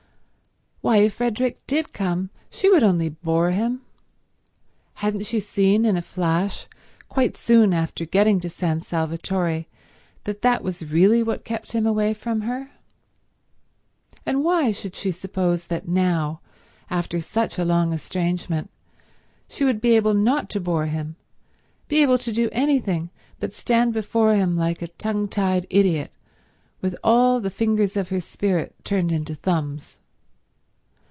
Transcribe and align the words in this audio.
Why, 0.83 0.97
if 0.97 1.13
Frederick 1.13 1.59
did 1.67 1.93
come 1.93 2.31
she 2.49 2.67
would 2.67 2.81
only 2.81 3.09
bore 3.09 3.51
him. 3.51 3.81
Hadn't 4.95 5.27
she 5.27 5.39
seen 5.39 5.85
in 5.85 5.95
a 5.95 6.01
flash 6.01 6.65
quite 7.07 7.37
soon 7.37 7.71
after 7.71 8.03
getting 8.03 8.39
to 8.39 8.49
San 8.49 8.81
Salvatore 8.81 9.65
that 10.23 10.41
that 10.41 10.63
was 10.63 10.89
really 10.91 11.21
what 11.21 11.45
kept 11.45 11.73
him 11.73 11.85
away 11.85 12.15
from 12.15 12.41
her? 12.41 12.71
And 14.25 14.43
why 14.43 14.71
should 14.71 14.95
she 14.95 15.11
suppose 15.11 15.67
that 15.67 15.87
now, 15.87 16.41
after 16.89 17.21
such 17.21 17.59
a 17.59 17.63
long 17.63 17.93
estrangement, 17.93 18.71
she 19.47 19.63
would 19.63 19.81
be 19.81 19.95
able 19.95 20.15
not 20.15 20.49
to 20.49 20.59
bore 20.59 20.87
him, 20.87 21.15
be 21.87 22.01
able 22.01 22.17
to 22.17 22.31
do 22.33 22.49
anything 22.51 23.11
but 23.39 23.53
stand 23.53 23.93
before 23.93 24.33
him 24.33 24.57
like 24.57 24.81
a 24.81 24.87
tongue 24.87 25.27
tied 25.27 25.67
idiot, 25.69 26.11
with 26.81 26.95
all 27.03 27.39
the 27.39 27.51
fingers 27.51 27.95
of 27.95 28.09
her 28.09 28.19
spirit 28.19 28.73
turned 28.83 29.11
into 29.11 29.35
thumbs? 29.35 29.99